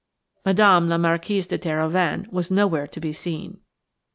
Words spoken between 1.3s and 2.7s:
de Terhoven was